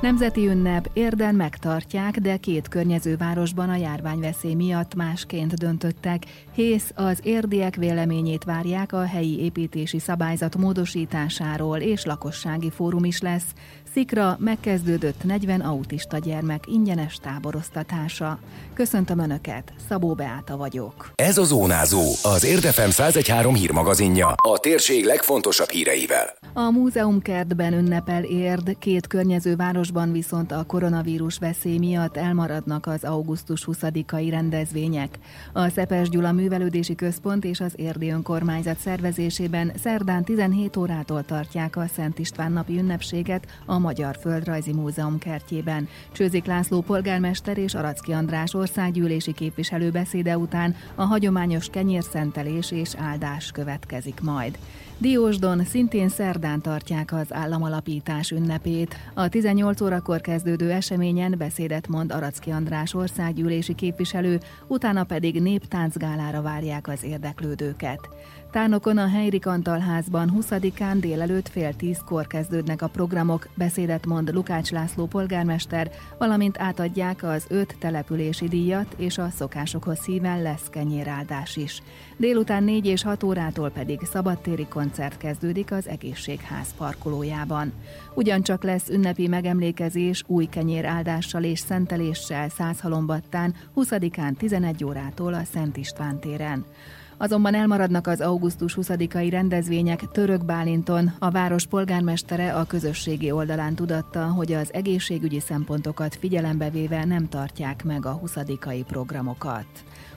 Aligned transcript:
Nemzeti 0.00 0.46
ünnep 0.46 0.90
érden 0.92 1.34
megtartják, 1.34 2.18
de 2.18 2.36
két 2.36 2.68
környező 2.68 3.16
városban 3.16 3.68
a 3.68 3.76
járványveszély 3.76 4.54
miatt 4.54 4.94
másként 4.94 5.54
döntöttek. 5.54 6.22
Hész 6.54 6.92
az 6.94 7.18
érdiek 7.22 7.76
véleményét 7.76 8.44
várják 8.44 8.92
a 8.92 9.06
helyi 9.06 9.40
építési 9.40 9.98
szabályzat 9.98 10.56
módosításáról, 10.56 11.78
és 11.78 12.04
lakossági 12.04 12.70
fórum 12.70 13.04
is 13.04 13.20
lesz. 13.20 13.44
Szikra 13.92 14.36
megkezdődött 14.38 15.24
40 15.24 15.60
autista 15.60 16.18
gyermek 16.18 16.64
ingyenes 16.66 17.14
táboroztatása. 17.14 18.38
Köszöntöm 18.74 19.18
Önöket, 19.18 19.72
Szabó 19.88 20.14
Beáta 20.14 20.56
vagyok. 20.56 21.10
Ez 21.14 21.38
a 21.38 21.44
Zónázó, 21.44 22.02
az 22.22 22.44
Érdefem 22.44 22.90
113 22.90 23.54
hírmagazinja, 23.54 24.34
a 24.36 24.58
térség 24.58 25.04
legfontosabb 25.04 25.68
híreivel. 25.68 26.38
A 26.52 26.70
múzeumkertben 26.70 27.72
ünnepel 27.72 28.24
érd, 28.24 28.78
két 28.78 29.06
környező 29.06 29.56
városban 29.90 30.12
viszont 30.12 30.52
a 30.52 30.64
koronavírus 30.64 31.38
veszély 31.38 31.78
miatt 31.78 32.16
elmaradnak 32.16 32.86
az 32.86 33.04
augusztus 33.04 33.64
20-ai 33.66 34.26
rendezvények. 34.30 35.18
A 35.52 35.68
Szepes 35.68 36.08
Gyula 36.08 36.32
Művelődési 36.32 36.94
Központ 36.94 37.44
és 37.44 37.60
az 37.60 37.72
érdi 37.76 38.10
önkormányzat 38.10 38.78
szervezésében 38.78 39.72
szerdán 39.82 40.24
17 40.24 40.76
órától 40.76 41.24
tartják 41.24 41.76
a 41.76 41.86
Szent 41.94 42.18
István 42.18 42.52
napi 42.52 42.78
ünnepséget 42.78 43.46
a 43.66 43.78
Magyar 43.78 44.16
Földrajzi 44.20 44.72
Múzeum 44.72 45.18
kertjében. 45.18 45.88
Csőzik 46.12 46.44
László 46.44 46.80
polgármester 46.80 47.58
és 47.58 47.74
Aracki 47.74 48.12
András 48.12 48.54
országgyűlési 48.54 49.32
képviselő 49.32 49.90
beszéde 49.90 50.38
után 50.38 50.74
a 50.94 51.02
hagyományos 51.02 51.66
kenyérszentelés 51.70 52.70
és 52.70 52.94
áldás 52.98 53.50
következik 53.50 54.20
majd. 54.20 54.58
Diósdon 55.00 55.64
szintén 55.64 56.08
szerdán 56.08 56.60
tartják 56.60 57.12
az 57.12 57.26
államalapítás 57.34 58.30
ünnepét. 58.30 58.96
A 59.14 59.28
18 59.28 59.80
órakor 59.80 60.20
kezdődő 60.20 60.70
eseményen 60.70 61.34
beszédet 61.38 61.88
mond 61.88 62.12
Aracki 62.12 62.50
András 62.50 62.94
országgyűlési 62.94 63.74
képviselő, 63.74 64.40
utána 64.66 65.04
pedig 65.04 65.42
néptáncgálára 65.42 66.42
várják 66.42 66.88
az 66.88 67.04
érdeklődőket. 67.04 68.08
Tárnokon 68.50 68.98
a 68.98 69.08
Henrik 69.08 69.46
Antal 69.46 69.78
házban 69.78 70.32
20-án 70.40 70.96
délelőtt 71.00 71.48
fél 71.48 71.74
tízkor 71.74 72.26
kezdődnek 72.26 72.82
a 72.82 72.88
programok, 72.88 73.48
beszédet 73.54 74.06
mond 74.06 74.34
Lukács 74.34 74.70
László 74.70 75.06
polgármester, 75.06 75.90
valamint 76.18 76.58
átadják 76.58 77.22
az 77.22 77.44
öt 77.48 77.76
települési 77.78 78.48
díjat, 78.48 78.94
és 78.96 79.18
a 79.18 79.28
szokásokhoz 79.28 79.98
szíven 79.98 80.42
lesz 80.42 80.68
kenyéráldás 80.70 81.56
is. 81.56 81.82
Délután 82.16 82.62
4 82.62 82.86
és 82.86 83.02
6 83.02 83.22
órától 83.22 83.70
pedig 83.70 84.00
szabadtéri 84.02 84.66
koncert 84.66 85.16
kezdődik 85.16 85.72
az 85.72 85.88
egészségház 85.88 86.74
parkolójában. 86.76 87.72
Ugyancsak 88.14 88.62
lesz 88.62 88.88
ünnepi 88.88 89.28
megemlékezés 89.28 90.24
új 90.26 90.44
kenyéráldással 90.44 91.42
és 91.42 91.58
szenteléssel 91.58 92.48
Százhalombattán 92.48 93.54
20-án 93.76 94.36
11 94.36 94.84
órától 94.84 95.34
a 95.34 95.44
Szent 95.52 95.76
István 95.76 96.20
téren. 96.20 96.64
Azonban 97.22 97.54
elmaradnak 97.54 98.06
az 98.06 98.20
augusztus 98.20 98.76
20-ai 98.80 99.28
rendezvények 99.30 100.00
Török 100.12 100.44
Bálinton. 100.44 101.12
A 101.18 101.30
város 101.30 101.66
polgármestere 101.66 102.54
a 102.54 102.64
közösségi 102.64 103.30
oldalán 103.30 103.74
tudatta, 103.74 104.24
hogy 104.24 104.52
az 104.52 104.72
egészségügyi 104.72 105.40
szempontokat 105.40 106.14
figyelembe 106.14 106.70
véve 106.70 107.04
nem 107.04 107.28
tartják 107.28 107.84
meg 107.84 108.06
a 108.06 108.20
20-ai 108.24 108.82
programokat. 108.86 109.66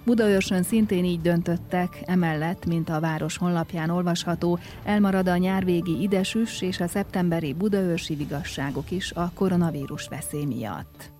Budaörsön 0.06 0.64
szintén 0.64 1.06
így 1.06 1.22
döntöttek, 1.22 2.02
emellett, 2.06 2.66
mint 2.66 2.90
a 2.90 3.00
város 3.00 3.38
honlapján 3.38 3.90
olvasható, 3.90 4.60
elmarad 4.84 5.28
a 5.28 5.38
nyárvégi 5.38 6.02
idesüs 6.02 6.62
és 6.62 6.80
a 6.80 6.88
szeptemberi 6.88 7.54
budaörsi 7.54 8.16
vigasságok 8.16 8.92
is 8.92 9.12
a 9.12 9.32
koronavírus 9.34 10.08
veszély 10.08 10.46
miatt. 10.46 11.13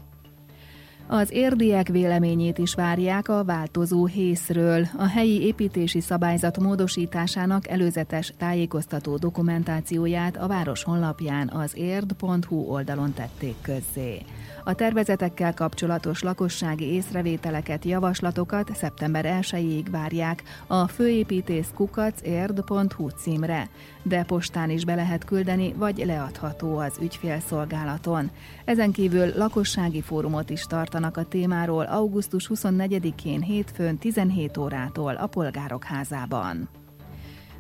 Az 1.08 1.32
érdiek 1.32 1.88
véleményét 1.88 2.58
is 2.58 2.74
várják 2.74 3.30
a 3.30 3.44
változó 3.44 4.06
hészről. 4.06 4.88
A 4.98 5.08
helyi 5.08 5.42
építési 5.42 6.02
szabályzat 6.02 6.60
módosításának 6.60 7.68
előzetes 7.68 8.34
tájékoztató 8.38 9.18
dokumentációját 9.18 10.38
a 10.38 10.48
város 10.48 10.84
honlapján 10.84 11.50
az 11.50 11.72
érd.hu 11.76 12.56
oldalon 12.56 13.14
tették 13.14 13.56
közzé. 13.62 14.22
A 14.64 14.74
tervezetekkel 14.74 15.54
kapcsolatos 15.54 16.22
lakossági 16.22 16.86
észrevételeket, 16.86 17.86
javaslatokat 17.86 18.76
szeptember 18.76 19.40
1-ig 19.42 19.86
várják 19.92 20.44
a 20.68 20.88
főépítész 20.88 21.68
kukacérd.hu 21.74 23.10
címre, 23.10 23.70
de 24.04 24.24
postán 24.24 24.70
is 24.70 24.86
be 24.86 24.96
lehet 24.96 25.26
küldeni, 25.26 25.74
vagy 25.74 26.04
leadható 26.06 26.78
az 26.78 26.98
ügyfélszolgálaton. 27.02 28.32
Ezen 28.66 28.92
kívül 28.92 29.32
lakossági 29.36 30.02
fórumot 30.02 30.50
is 30.50 30.64
tartanak 30.64 31.18
a 31.18 31.24
témáról 31.24 31.86
augusztus 31.86 32.50
24-én 32.54 33.42
hétfőn 33.42 33.98
17 33.98 34.58
órától 34.58 35.16
a 35.16 35.28
Polgárok 35.28 35.84
házában. 35.84 36.70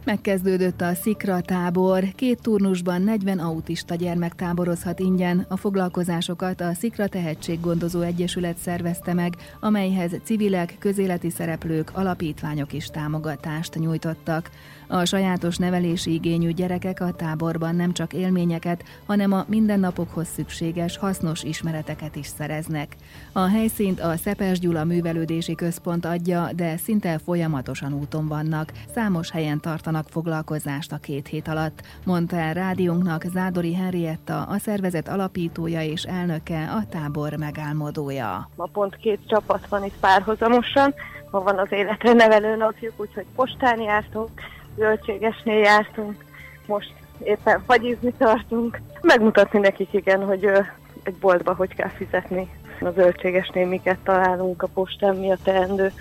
Megkezdődött 0.05 0.81
a 0.81 0.93
Szikra 0.93 1.41
tábor. 1.41 2.03
Két 2.15 2.41
turnusban 2.41 3.01
40 3.01 3.39
autista 3.39 3.95
gyermek 3.95 4.35
táborozhat 4.35 4.99
ingyen. 4.99 5.45
A 5.49 5.57
foglalkozásokat 5.57 6.61
a 6.61 6.73
Szikra 6.73 7.07
Tehetséggondozó 7.07 8.01
Egyesület 8.01 8.57
szervezte 8.57 9.13
meg, 9.13 9.33
amelyhez 9.59 10.11
civilek, 10.23 10.75
közéleti 10.79 11.29
szereplők, 11.29 11.91
alapítványok 11.93 12.73
is 12.73 12.85
támogatást 12.85 13.75
nyújtottak. 13.75 14.49
A 14.93 15.05
sajátos 15.05 15.57
nevelési 15.57 16.13
igényű 16.13 16.51
gyerekek 16.51 17.01
a 17.01 17.11
táborban 17.11 17.75
nem 17.75 17.93
csak 17.93 18.13
élményeket, 18.13 18.83
hanem 19.05 19.31
a 19.31 19.45
mindennapokhoz 19.47 20.27
szükséges, 20.27 20.97
hasznos 20.97 21.43
ismereteket 21.43 22.15
is 22.15 22.27
szereznek. 22.27 22.95
A 23.31 23.39
helyszínt 23.39 23.99
a 23.99 24.15
Szepes 24.15 24.59
Gyula 24.59 24.83
Művelődési 24.83 25.55
Központ 25.55 26.05
adja, 26.05 26.49
de 26.55 26.77
szinte 26.77 27.17
folyamatosan 27.17 27.93
úton 27.93 28.27
vannak. 28.27 28.71
Számos 28.95 29.31
helyen 29.31 29.59
tartanak 29.59 30.07
foglalkozást 30.09 30.91
a 30.91 30.97
két 30.97 31.27
hét 31.27 31.47
alatt, 31.47 31.81
mondta 32.05 32.35
el 32.35 32.53
rádiónknak 32.53 33.23
Zádori 33.23 33.75
Henrietta, 33.75 34.41
a 34.41 34.57
szervezet 34.57 35.07
alapítója 35.07 35.81
és 35.81 36.03
elnöke, 36.03 36.69
a 36.71 36.85
tábor 36.89 37.35
megálmodója. 37.35 38.49
Ma 38.55 38.65
pont 38.73 38.95
két 38.95 39.19
csapat 39.27 39.67
van 39.67 39.83
itt 39.83 39.99
párhuzamosan, 39.99 40.93
ma 41.31 41.39
van 41.39 41.57
az 41.57 41.71
életre 41.71 42.13
nevelő 42.13 42.55
napjuk, 42.55 42.93
úgyhogy 42.97 43.25
postán 43.35 43.81
jártunk, 43.81 44.29
zöldségesnél 44.75 45.59
jártunk, 45.59 46.25
most 46.65 46.93
éppen 47.23 47.63
fagyizni 47.67 48.13
tartunk. 48.17 48.81
Megmutatni 49.01 49.59
nekik 49.59 49.93
igen, 49.93 50.25
hogy 50.25 50.43
egy 51.03 51.15
boltba 51.19 51.55
hogy 51.55 51.75
kell 51.75 51.89
fizetni. 51.89 52.49
A 52.81 52.89
zöldségesnél 52.89 53.67
miket 53.67 53.97
találunk 54.03 54.63
a 54.63 54.67
postán, 54.73 55.15
mi 55.15 55.31
a 55.31 55.37
teendő, 55.43 55.91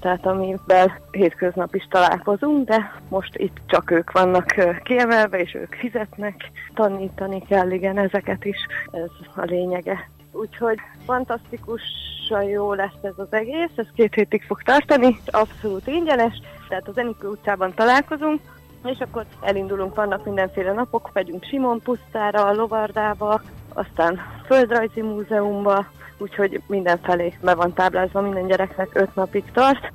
tehát 0.00 0.26
amivel 0.26 1.00
hétköznap 1.10 1.74
is 1.74 1.86
találkozunk, 1.90 2.68
de 2.68 2.92
most 3.08 3.36
itt 3.36 3.56
csak 3.66 3.90
ők 3.90 4.12
vannak 4.12 4.54
kiemelve, 4.82 5.38
és 5.38 5.54
ők 5.54 5.74
fizetnek. 5.74 6.50
Tanítani 6.74 7.42
kell, 7.48 7.70
igen, 7.70 7.98
ezeket 7.98 8.44
is, 8.44 8.56
ez 8.90 9.26
a 9.34 9.44
lényege. 9.44 10.08
Úgyhogy 10.32 10.78
fantasztikusan 11.04 12.42
jó 12.42 12.72
lesz 12.72 13.02
ez 13.02 13.14
az 13.16 13.32
egész, 13.32 13.70
ez 13.76 13.86
két 13.94 14.14
hétig 14.14 14.42
fog 14.42 14.62
tartani, 14.62 15.20
abszolút 15.26 15.86
ingyenes, 15.86 16.40
tehát 16.68 16.88
az 16.88 16.98
Enikő 16.98 17.28
utcában 17.28 17.74
találkozunk, 17.74 18.40
és 18.84 18.98
akkor 18.98 19.24
elindulunk, 19.40 19.94
vannak 19.94 20.24
mindenféle 20.24 20.72
napok, 20.72 21.10
megyünk 21.12 21.44
Simon 21.44 21.80
pusztára, 21.82 22.46
a 22.46 22.54
Lovardába, 22.54 23.42
aztán 23.72 24.20
Földrajzi 24.46 25.00
Múzeumba, 25.00 25.86
úgyhogy 26.18 26.62
mindenfelé 26.66 27.38
be 27.42 27.54
van 27.54 27.72
táblázva, 27.72 28.20
minden 28.20 28.46
gyereknek 28.46 28.88
öt 28.92 29.14
napig 29.14 29.44
tart. 29.52 29.92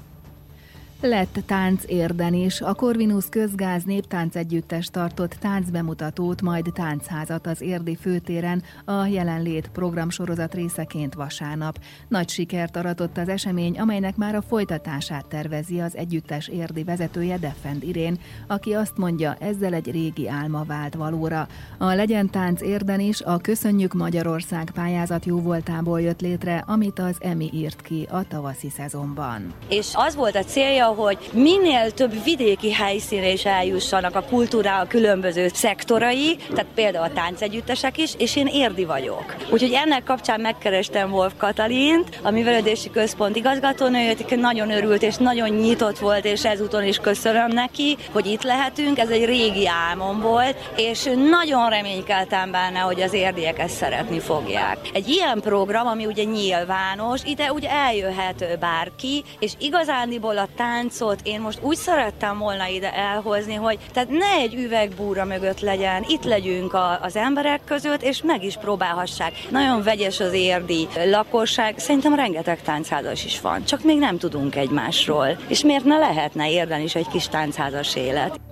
Lett 1.06 1.40
tánc 1.46 1.84
érden 1.88 2.34
is. 2.34 2.62
A 2.62 2.74
Corvinus 2.74 3.26
Közgáz 3.30 3.84
Néptánc 3.84 4.36
Együttes 4.36 4.88
tartott 4.88 5.32
táncbemutatót, 5.32 6.42
majd 6.42 6.70
táncházat 6.74 7.48
az 7.48 7.62
érdi 7.62 7.96
főtéren 7.96 8.64
a 8.86 9.06
jelenlét 9.06 9.70
programsorozat 9.74 10.54
részeként 10.54 11.14
vasárnap. 11.14 11.80
Nagy 12.08 12.30
sikert 12.30 12.76
aratott 12.76 13.18
az 13.18 13.30
esemény, 13.30 13.80
amelynek 13.80 14.16
már 14.16 14.36
a 14.36 14.42
folytatását 14.42 15.26
tervezi 15.26 15.80
az 15.80 15.96
együttes 15.96 16.48
érdi 16.48 16.84
vezetője 16.84 17.38
Defend 17.38 17.84
Irén, 17.84 18.20
aki 18.48 18.74
azt 18.74 18.98
mondja, 18.98 19.36
ezzel 19.40 19.74
egy 19.74 19.92
régi 19.92 20.30
álma 20.30 20.64
vált 20.64 20.96
valóra. 20.96 21.48
A 21.78 21.94
Legyen 21.94 22.30
Tánc 22.30 22.62
érden 22.62 23.00
is 23.00 23.22
a 23.22 23.38
Köszönjük 23.38 23.94
Magyarország 23.94 24.72
pályázat 24.74 25.26
jóvoltából 25.26 26.02
jött 26.02 26.22
létre, 26.22 26.64
amit 26.68 27.00
az 27.00 27.18
EMI 27.20 27.50
írt 27.54 27.82
ki 27.82 28.08
a 28.12 28.28
tavaszi 28.28 28.70
szezonban. 28.70 29.54
És 29.70 29.92
az 29.94 30.16
volt 30.16 30.36
a 30.36 30.44
célja, 30.44 30.92
hogy 30.94 31.18
minél 31.32 31.92
több 31.92 32.24
vidéki 32.24 32.72
helyszínre 32.72 33.32
is 33.32 33.46
eljussanak 33.46 34.16
a 34.16 34.24
kultúra 34.24 34.80
a 34.80 34.88
különböző 34.88 35.48
szektorai, 35.54 36.36
tehát 36.36 36.72
például 36.76 37.06
a 37.06 37.14
táncegyüttesek 37.14 37.98
is, 37.98 38.14
és 38.18 38.36
én 38.36 38.48
érdi 38.48 38.86
vagyok. 38.86 39.36
Úgyhogy 39.52 39.74
ennek 39.74 40.04
kapcsán 40.04 40.42
megkerestem 40.42 41.14
Wolf 41.14 41.34
Katalint, 41.38 42.20
a 42.22 42.32
művelődési 42.32 42.90
központ 42.90 43.36
igazgatónőjét, 43.36 44.36
nagyon 44.36 44.72
örült 44.72 45.04
és 45.04 45.16
nagyon 45.16 45.50
nyitott 45.50 46.00
volt, 46.00 46.26
és 46.26 46.46
ezúton 46.46 46.84
is 46.84 46.98
köszönöm 46.98 47.48
neki, 47.52 47.98
hogy 48.12 48.26
itt 48.26 48.44
lehetünk. 48.44 49.00
Ez 49.00 49.10
egy 49.10 49.26
régi 49.26 49.68
álmom 49.68 50.22
volt, 50.22 50.58
és 50.76 51.04
nagyon 51.30 51.70
reménykeltem 51.70 52.52
benne, 52.52 52.80
hogy 52.80 53.02
az 53.02 53.14
érdiek 53.14 53.60
ezt 53.60 53.76
szeretni 53.76 54.20
fogják. 54.20 54.78
Egy 54.94 55.10
ilyen 55.10 55.40
program, 55.42 55.88
ami 55.88 56.06
ugye 56.06 56.24
nyilvános, 56.24 57.22
ide 57.24 57.52
ugye 57.52 57.70
eljöhet 57.70 58.58
bárki, 58.60 59.24
és 59.40 59.52
igazándiból 59.60 60.38
a 60.38 60.48
táncot 60.84 61.20
én 61.24 61.42
most 61.42 61.60
úgy 61.62 61.76
szerettem 61.76 62.38
volna 62.38 62.68
ide 62.68 62.94
elhozni, 62.94 63.54
hogy 63.54 63.78
tehát 63.94 64.10
ne 64.10 64.32
egy 64.42 64.54
üvegbúra 64.54 65.26
mögött 65.26 65.60
legyen, 65.60 66.06
itt 66.08 66.24
legyünk 66.24 66.74
a, 66.74 67.00
az 67.02 67.16
emberek 67.16 67.62
között, 67.66 68.02
és 68.02 68.22
meg 68.22 68.44
is 68.44 68.58
próbálhassák. 68.58 69.34
Nagyon 69.50 69.84
vegyes 69.84 70.20
az 70.20 70.34
érdi 70.34 70.88
lakosság, 71.06 71.80
szerintem 71.80 72.16
rengeteg 72.16 72.62
táncházas 72.62 73.26
is 73.26 73.42
van, 73.42 73.64
csak 73.66 73.84
még 73.84 73.98
nem 73.98 74.18
tudunk 74.18 74.56
egymásról. 74.56 75.38
És 75.48 75.64
miért 75.64 75.84
ne 75.84 75.98
lehetne 75.98 76.52
érden 76.52 76.82
is 76.82 76.96
egy 76.96 77.08
kis 77.08 77.28
táncházas 77.28 77.96
élet? 77.96 78.43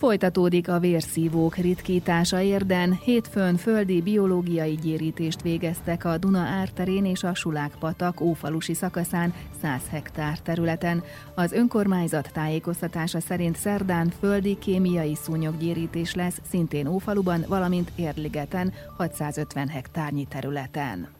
Folytatódik 0.00 0.68
a 0.68 0.78
vérszívók 0.78 1.56
ritkítása 1.56 2.40
érden. 2.40 2.98
Hétfőn 3.04 3.56
földi 3.56 4.02
biológiai 4.02 4.74
gyérítést 4.74 5.42
végeztek 5.42 6.04
a 6.04 6.18
Duna 6.18 6.38
árterén 6.38 7.04
és 7.04 7.22
a 7.22 7.34
Sulák-patak 7.34 8.20
ófalusi 8.20 8.74
szakaszán 8.74 9.34
100 9.62 9.80
hektár 9.90 10.38
területen. 10.38 11.02
Az 11.34 11.52
önkormányzat 11.52 12.30
tájékoztatása 12.32 13.20
szerint 13.20 13.56
szerdán 13.56 14.12
földi 14.20 14.58
kémiai 14.58 15.14
szúnyoggyérítés 15.14 16.14
lesz 16.14 16.40
szintén 16.50 16.86
Ófaluban, 16.86 17.44
valamint 17.48 17.92
Érligeten 17.96 18.72
650 18.96 19.68
hektárnyi 19.68 20.26
területen. 20.28 21.19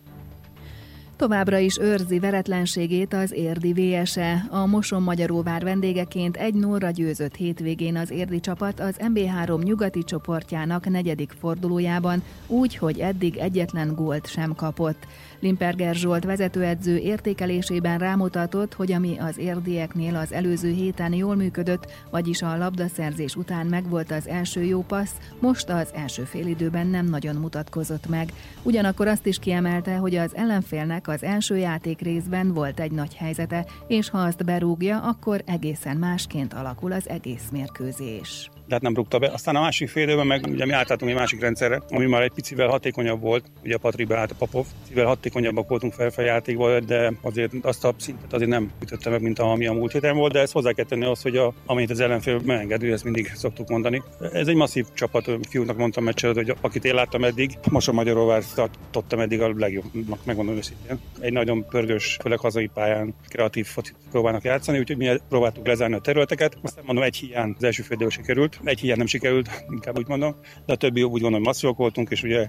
Továbbra 1.20 1.58
is 1.58 1.78
őrzi 1.78 2.18
veretlenségét 2.18 3.14
az 3.14 3.32
érdi 3.32 3.72
VSE. 3.72 4.46
A 4.50 4.66
Moson 4.66 5.02
Magyaróvár 5.02 5.62
vendégeként 5.62 6.36
egy 6.36 6.54
nóra 6.54 6.90
győzött 6.90 7.34
hétvégén 7.34 7.96
az 7.96 8.10
érdi 8.10 8.40
csapat 8.40 8.80
az 8.80 8.96
MB3 8.98 9.62
nyugati 9.62 10.04
csoportjának 10.04 10.88
negyedik 10.88 11.32
fordulójában, 11.40 12.22
úgy, 12.46 12.76
hogy 12.76 12.98
eddig 12.98 13.36
egyetlen 13.36 13.94
gólt 13.94 14.26
sem 14.26 14.54
kapott. 14.54 15.06
Limperger 15.40 15.94
Zsolt 15.94 16.24
vezetőedző 16.24 16.96
értékelésében 16.96 17.98
rámutatott, 17.98 18.74
hogy 18.74 18.92
ami 18.92 19.18
az 19.18 19.38
érdieknél 19.38 20.16
az 20.16 20.32
előző 20.32 20.70
héten 20.72 21.12
jól 21.12 21.34
működött, 21.34 21.92
vagyis 22.10 22.42
a 22.42 22.56
labdaszerzés 22.56 23.36
után 23.36 23.66
megvolt 23.66 24.10
az 24.10 24.28
első 24.28 24.62
jó 24.62 24.82
passz, 24.82 25.14
most 25.40 25.68
az 25.68 25.88
első 25.94 26.22
félidőben 26.22 26.86
nem 26.86 27.06
nagyon 27.06 27.36
mutatkozott 27.36 28.08
meg. 28.08 28.32
Ugyanakkor 28.62 29.06
azt 29.06 29.26
is 29.26 29.38
kiemelte, 29.38 29.96
hogy 29.96 30.14
az 30.14 30.36
ellenfélnek 30.36 31.08
az 31.08 31.22
első 31.22 31.56
játék 31.56 32.00
részben 32.00 32.52
volt 32.52 32.80
egy 32.80 32.92
nagy 32.92 33.14
helyzete, 33.14 33.66
és 33.86 34.10
ha 34.10 34.18
azt 34.18 34.44
berúgja, 34.44 35.00
akkor 35.00 35.42
egészen 35.46 35.96
másként 35.96 36.54
alakul 36.54 36.92
az 36.92 37.08
egész 37.08 37.48
mérkőzés 37.52 38.50
de 38.70 38.78
nem 38.80 38.94
rúgta 38.94 39.18
be. 39.18 39.30
Aztán 39.32 39.56
a 39.56 39.60
másik 39.60 39.88
fél 39.88 40.02
időben 40.02 40.26
meg 40.26 40.46
ugye 40.50 40.66
mi 40.66 40.72
átálltunk 40.72 41.10
egy 41.10 41.16
másik 41.16 41.40
rendszerre, 41.40 41.82
ami 41.88 42.06
már 42.06 42.22
egy 42.22 42.32
picivel 42.32 42.68
hatékonyabb 42.68 43.20
volt, 43.20 43.44
ugye 43.64 43.74
a 43.74 43.78
Patrik 43.78 44.06
beállt 44.06 44.30
a 44.30 44.34
Papov, 44.38 44.66
picivel 44.82 45.06
hatékonyabbak 45.06 45.68
voltunk 45.68 45.92
felfeljátékban, 45.92 46.86
de 46.86 47.12
azért 47.20 47.52
azt 47.62 47.84
a 47.84 47.94
szintet 47.96 48.32
azért 48.32 48.50
nem 48.50 48.70
ütötte 48.82 49.10
meg, 49.10 49.22
mint 49.22 49.38
ami 49.38 49.66
a 49.66 49.72
múlt 49.72 49.92
héten 49.92 50.16
volt, 50.16 50.32
de 50.32 50.40
ezt 50.40 50.52
hozzá 50.52 50.72
kell 50.72 50.84
tenni 50.84 51.04
az, 51.04 51.22
hogy 51.22 51.36
a, 51.36 51.52
amit 51.66 51.90
az 51.90 52.00
ellenfél 52.00 52.40
megengedő, 52.44 52.92
ezt 52.92 53.04
mindig 53.04 53.32
szoktuk 53.34 53.68
mondani. 53.68 54.02
Ez 54.32 54.46
egy 54.46 54.54
masszív 54.54 54.86
csapat, 54.94 55.30
fiúnak 55.48 55.76
mondtam 55.76 56.04
meccset, 56.04 56.34
hogy 56.34 56.54
akit 56.60 56.84
én 56.84 56.94
láttam 56.94 57.24
eddig, 57.24 57.58
most 57.70 57.88
a 57.88 57.92
Magyaróvár 57.92 58.42
tartottam 58.54 59.20
eddig 59.20 59.40
a 59.40 59.52
legjobbnak, 59.56 60.24
megmondom 60.24 60.56
őszintén. 60.56 60.98
Egy 61.20 61.32
nagyon 61.32 61.66
pörgős, 61.66 62.18
főleg 62.22 62.38
hazai 62.38 62.70
pályán 62.74 63.14
kreatív 63.28 63.66
focit 63.66 63.94
próbálnak 64.10 64.44
játszani, 64.44 64.78
úgyhogy 64.78 64.96
mi 64.96 65.10
próbáltuk 65.28 65.66
lezárni 65.66 65.94
a 65.94 66.00
területeket. 66.00 66.58
Aztán 66.62 66.84
mondom, 66.86 67.04
egy 67.04 67.16
hiány 67.16 67.54
az 67.56 67.64
első 67.64 67.84
sikerült, 68.08 68.59
egy 68.64 68.80
hiány 68.80 68.96
nem 68.96 69.06
sikerült, 69.06 69.64
inkább 69.70 69.98
úgy 69.98 70.08
mondom, 70.08 70.36
de 70.66 70.72
a 70.72 70.76
többi 70.76 71.02
úgy 71.02 71.10
gondolom, 71.10 71.34
hogy 71.34 71.44
masszívak 71.46 71.76
voltunk, 71.76 72.10
és 72.10 72.22
ugye 72.22 72.48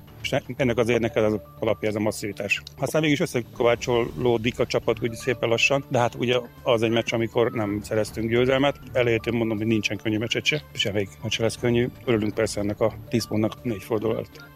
ennek 0.55 0.77
az 0.77 0.89
érnek 0.89 1.15
az 1.15 1.39
alapja 1.59 1.89
ez 1.89 1.95
a 1.95 1.99
masszivitás. 1.99 2.61
Aztán 2.77 3.01
mégis 3.01 3.19
összekovácsolódik 3.19 4.59
a 4.59 4.65
csapat 4.65 5.03
úgy 5.03 5.13
szépen 5.13 5.49
lassan, 5.49 5.83
de 5.89 5.99
hát 5.99 6.15
ugye 6.15 6.37
az 6.63 6.81
egy 6.81 6.91
meccs, 6.91 7.13
amikor 7.13 7.51
nem 7.51 7.79
szereztünk 7.83 8.29
győzelmet. 8.29 8.79
Elejétől 8.93 9.37
mondom, 9.37 9.57
hogy 9.57 9.67
nincsen 9.67 9.97
könnyű 9.97 10.17
meccset 10.17 10.45
se, 10.45 10.63
és 10.73 10.85
elég 10.85 11.07
meccs 11.23 11.39
lesz 11.39 11.57
könnyű. 11.57 11.87
Örülünk 12.05 12.33
persze 12.33 12.59
ennek 12.59 12.79
a 12.79 12.93
10 13.09 13.27
pontnak 13.27 13.63
négy 13.63 13.83
forduló 13.83 14.13
előtt. 14.13 14.49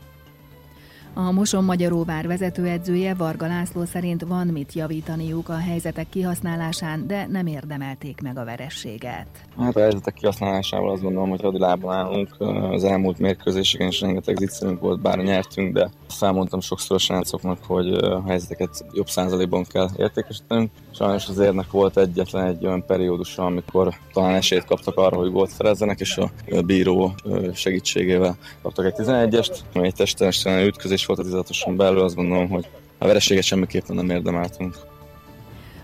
A 1.17 1.31
Moson 1.31 1.63
Magyaróvár 1.63 2.27
vezetőedzője 2.27 3.13
Varga 3.13 3.47
László 3.47 3.85
szerint 3.85 4.21
van 4.21 4.47
mit 4.47 4.73
javítaniuk 4.73 5.49
a 5.49 5.57
helyzetek 5.57 6.09
kihasználásán, 6.09 7.07
de 7.07 7.27
nem 7.29 7.47
érdemelték 7.47 8.21
meg 8.21 8.37
a 8.37 8.43
verességet. 8.43 9.27
Hát 9.57 9.75
a 9.75 9.79
helyzetek 9.79 10.13
kihasználásával 10.13 10.91
azt 10.91 11.01
gondolom, 11.01 11.29
hogy 11.29 11.41
hadilában 11.41 11.93
állunk. 11.95 12.35
Az 12.71 12.83
elmúlt 12.83 13.19
mérkőzéseken 13.19 13.87
is 13.87 14.01
rengeteg 14.01 14.37
zicserünk 14.37 14.79
volt, 14.79 15.01
bár 15.01 15.17
nyertünk, 15.17 15.73
de 15.73 15.89
felmondtam 16.07 16.59
sokszor 16.59 16.95
a 16.95 16.99
srácoknak, 16.99 17.57
hogy 17.67 17.93
a 17.93 18.23
helyzeteket 18.27 18.85
jobb 18.93 19.07
százalékban 19.07 19.63
kell 19.63 19.89
értékesítenünk. 19.97 20.71
Sajnos 20.91 21.27
az 21.27 21.39
érnek 21.39 21.71
volt 21.71 21.97
egyetlen 21.97 22.45
egy 22.45 22.65
olyan 22.65 22.85
periódus, 22.85 23.37
amikor 23.37 23.93
talán 24.13 24.35
esélyt 24.35 24.65
kaptak 24.65 24.97
arra, 24.97 25.17
hogy 25.17 25.31
gólt 25.31 25.49
szerezzenek, 25.49 25.99
és 25.99 26.17
a 26.17 26.61
bíró 26.65 27.13
segítségével 27.53 28.37
kaptak 28.61 28.85
egy 28.85 28.93
11-est, 28.97 29.57
egy 29.73 30.13
testen 30.17 30.65
ütközés 30.65 31.04
volt 31.05 31.19
a 31.19 31.23
tizatosan 31.23 31.75
belül, 31.75 31.99
azt 31.99 32.15
gondolom, 32.15 32.49
hogy 32.49 32.67
a 32.97 33.05
vereséget 33.07 33.43
semmiképpen 33.43 33.95
nem 33.95 34.09
érdemeltünk. 34.09 34.75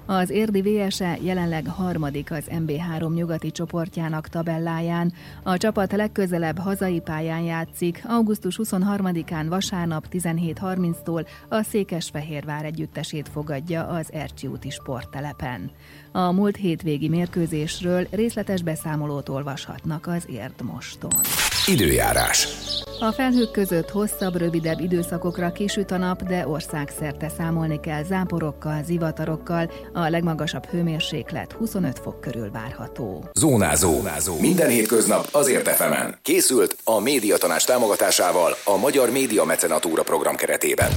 Az 0.05 0.29
érdi 0.29 0.61
VSE 0.61 1.17
jelenleg 1.21 1.67
harmadik 1.67 2.31
az 2.31 2.43
MB3 2.49 3.13
nyugati 3.13 3.51
csoportjának 3.51 4.27
tabelláján. 4.27 5.13
A 5.43 5.57
csapat 5.57 5.91
legközelebb 5.91 6.57
hazai 6.57 6.99
pályán 6.99 7.41
játszik, 7.41 8.01
augusztus 8.07 8.59
23-án 8.63 9.45
vasárnap 9.49 10.05
17.30-tól 10.11 11.27
a 11.49 11.63
Székesfehérvár 11.63 12.65
együttesét 12.65 13.29
fogadja 13.33 13.87
az 13.87 14.11
Ercsi 14.13 14.47
úti 14.47 14.69
sporttelepen. 14.69 15.71
A 16.11 16.31
múlt 16.31 16.55
hétvégi 16.55 17.09
mérkőzésről 17.09 18.07
részletes 18.11 18.61
beszámolót 18.61 19.29
olvashatnak 19.29 20.07
az 20.07 20.25
Érdmoston. 20.29 21.21
Időjárás. 21.67 22.47
A 23.03 23.11
felhők 23.11 23.51
között 23.51 23.89
hosszabb, 23.89 24.35
rövidebb 24.35 24.79
időszakokra 24.79 25.51
kisüt 25.51 25.91
a 25.91 25.97
nap, 25.97 26.23
de 26.23 26.47
országszerte 26.47 27.29
számolni 27.37 27.79
kell 27.79 28.03
záporokkal, 28.03 28.83
zivatarokkal, 28.83 29.71
a 29.93 30.09
legmagasabb 30.09 30.65
hőmérséklet 30.65 31.51
25 31.51 31.99
fok 31.99 32.21
körül 32.21 32.51
várható. 32.51 33.29
Zónázó. 33.33 33.93
Zónázó. 33.93 34.39
Minden 34.39 34.69
hétköznap 34.69 35.27
azért 35.31 35.67
efemen. 35.67 36.15
Készült 36.21 36.77
a 36.83 36.99
médiatanás 36.99 37.63
támogatásával 37.63 38.55
a 38.65 38.77
Magyar 38.77 39.11
Média 39.11 39.43
Mecenatúra 39.43 40.03
program 40.03 40.35
keretében. 40.35 40.89